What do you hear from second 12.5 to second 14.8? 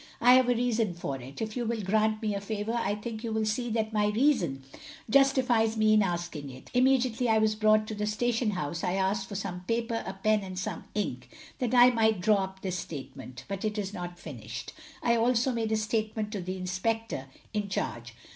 this statement, but it is not finished.